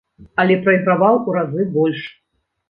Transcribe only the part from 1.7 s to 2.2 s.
больш.